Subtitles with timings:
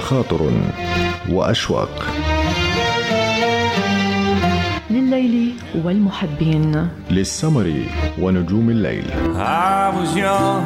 [0.00, 0.50] تخاطر
[1.28, 2.06] وأشواق.
[4.90, 5.52] لليل
[5.84, 6.88] والمحبين.
[7.10, 7.82] للسمر
[8.20, 9.04] ونجوم الليل.
[9.36, 10.64] I was young,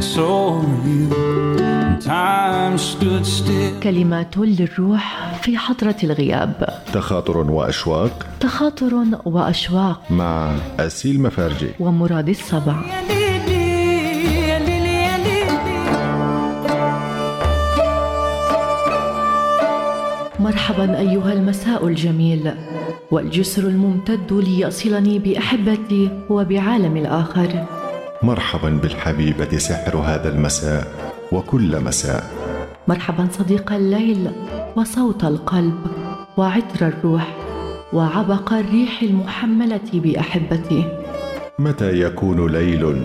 [0.00, 1.60] so were you.
[1.60, 3.82] and Time stood still.
[3.82, 6.82] كلمات للروح في حضرة الغياب.
[6.92, 8.26] تخاطر وأشواق.
[8.40, 10.00] تخاطر وأشواق.
[10.10, 11.70] مع أسيل مفارجي.
[11.80, 12.76] ومراد السبع
[20.68, 22.52] مرحبا أيها المساء الجميل
[23.10, 27.64] والجسر الممتد ليصلني بأحبتي وبعالم الآخر.
[28.22, 30.86] مرحبا بالحبيبة سحر هذا المساء
[31.32, 32.24] وكل مساء.
[32.88, 34.30] مرحبا صديق الليل
[34.76, 35.78] وصوت القلب
[36.36, 37.36] وعطر الروح
[37.92, 40.84] وعبق الريح المحملة بأحبتي.
[41.58, 43.02] متى يكون ليل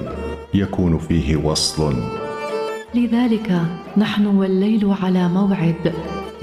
[0.53, 1.95] يكون فيه وصل؟
[2.95, 3.61] لذلك
[3.97, 5.93] نحن والليل على موعد.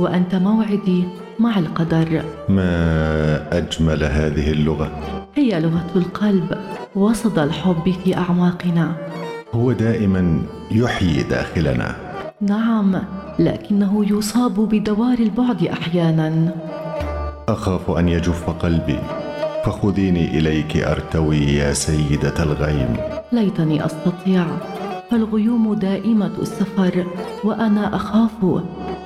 [0.01, 1.05] وأنت موعدي
[1.39, 2.23] مع القدر.
[2.48, 4.91] ما أجمل هذه اللغة؟
[5.34, 6.59] هي لغة القلب
[6.95, 8.92] وصدى الحب في أعماقنا.
[9.55, 11.97] هو دائما يحيي داخلنا.
[12.41, 13.03] نعم
[13.39, 16.55] لكنه يصاب بدوار البعد أحيانا.
[17.48, 18.98] أخاف أن يجف قلبي.
[19.64, 22.97] فخذيني إليك أرتوي يا سيدة الغيم.
[23.33, 24.47] ليتني أستطيع.
[25.11, 27.07] فالغيوم دائمة السفر
[27.45, 28.62] وأنا أخاف.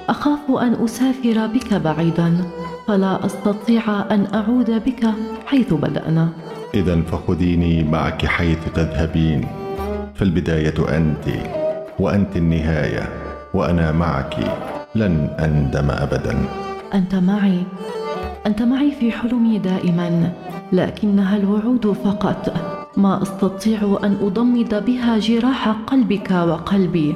[0.09, 2.37] أخاف أن أسافر بك بعيدا
[2.87, 5.07] فلا أستطيع أن أعود بك
[5.47, 6.29] حيث بدأنا.
[6.75, 9.47] اذا فخذيني معك حيث تذهبين.
[10.15, 11.25] فالبداية أنت
[11.99, 13.09] وأنت النهاية
[13.55, 14.35] وأنا معك.
[14.95, 16.39] لن أندم ابدا.
[16.95, 17.63] أنت معي.
[18.47, 20.33] أنت معي في حلمي دائما
[20.73, 22.55] لكنها الوعود فقط.
[22.97, 27.15] ما أستطيع أن أضمد بها جراح قلبك وقلبي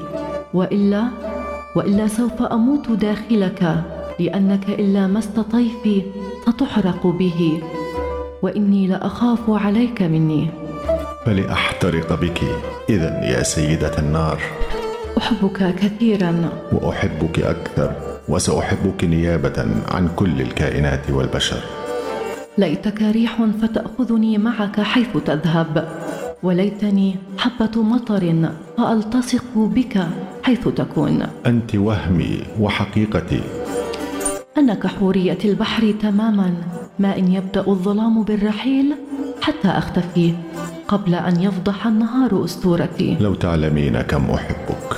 [0.54, 1.08] وإلا
[1.76, 3.84] وإلا سوف أموت داخلك
[4.20, 6.02] لأنك إن لامست طيفي
[6.42, 7.60] ستحرق به.
[8.42, 10.50] وإني لأخاف عليك مني.
[11.26, 12.40] فلأحترق بك.
[12.90, 14.40] اذا يا سيدة النار.
[15.18, 16.48] أحبك كثيرا.
[16.72, 17.92] وأحبك أكثر.
[18.28, 21.60] وسأحبك نيابة عن كل الكائنات والبشر.
[22.58, 25.88] ليتك ريح فتأخذني معك حيث تذهب.
[26.42, 28.34] وليتني حبة مطر
[28.78, 30.06] فألتصق بك.
[30.42, 31.26] حيث تكون.
[31.46, 33.40] أنت وهمي وحقيقتي.
[34.58, 36.54] أنا كحورية البحر تماما.
[36.98, 38.94] ما إن يبدأ الظلام بالرحيل
[39.42, 40.34] حتى أختفي.
[40.88, 44.96] قبل أن يفضح النهار أسطورتي لو تعلمين كم أحبك.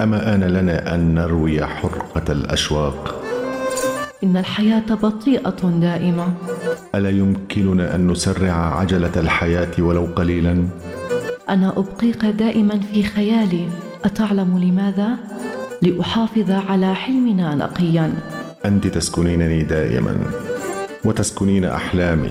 [0.00, 3.22] أما آن لنا أن نروي حرقة الأشواق؟
[4.24, 6.26] إن الحياة بطيئة دائمة.
[6.94, 10.68] ألا يمكننا أن نسرع عجلة الحياة ولو قليلا؟
[11.48, 13.68] أنا أبقيك دائما في خيالي.
[14.06, 15.16] أتعلم لماذا؟
[15.82, 18.14] لأحافظ على حلمنا نقيا.
[18.64, 20.16] أنت تسكنينني دائما
[21.04, 22.30] وتسكنين أحلامي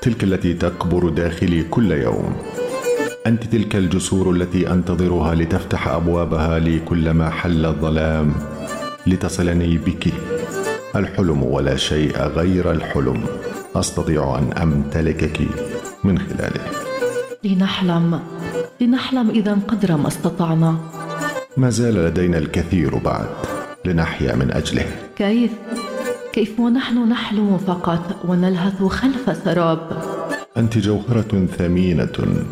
[0.00, 2.36] تلك التي تكبر داخلي كل يوم.
[3.26, 8.34] أنت تلك الجسور التي أنتظرها لتفتح أبوابها لي كلما حل الظلام.
[9.06, 10.12] لتصلني بك.
[10.96, 13.24] الحلم ولا شيء غير الحلم.
[13.76, 15.40] أستطيع أن أمتلكك
[16.04, 16.64] من خلاله
[17.44, 18.20] لنحلم.
[18.80, 20.93] لنحلم إذا قدر ما استطعنا.
[21.56, 23.26] ما زال لدينا الكثير بعد
[23.84, 24.86] لنحيا من أجله.
[25.16, 25.50] كيف؟
[26.32, 30.02] كيف ونحن نحلم فقط ونلهث خلف سراب؟
[30.56, 32.44] أنت جوهرة ثمينة.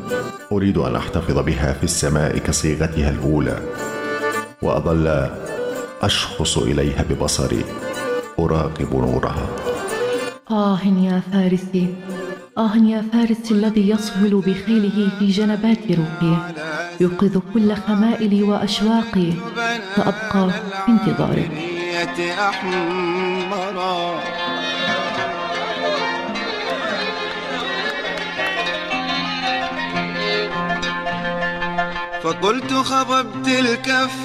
[0.53, 3.59] أريد أن أحتفظ بها في السماء كصيغتها الأولى.
[4.63, 5.31] وأظل
[6.03, 7.65] أشخص إليها ببصري.
[8.39, 9.47] أراقب نورها.
[10.51, 11.95] آه يا فارسي.
[12.59, 16.37] آه يا فارس الذي يصهل بخيله في جنبات روحي
[17.01, 19.33] يوقظ كل خمائلي وأشواقي
[19.97, 20.51] فأبقى
[20.87, 21.51] في انتظارك
[32.23, 34.17] فقلت خضبت الكف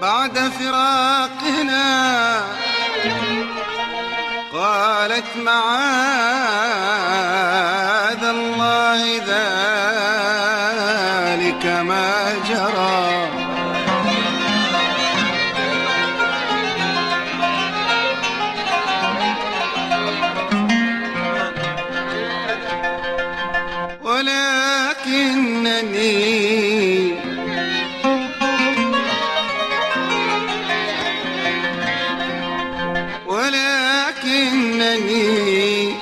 [0.00, 1.82] بعد فراقنا.
[4.52, 5.82] قالت معاذ
[8.24, 9.64] الله ذلك
[11.66, 13.28] ما جرى.
[25.02, 25.62] ولكنني
[34.12, 35.94] ولكنني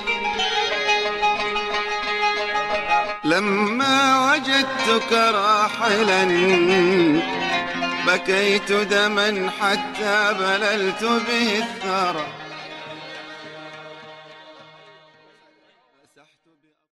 [3.23, 6.23] لما وجدتك راحلا
[8.07, 12.40] بكيت دما حتى بللت به الثرى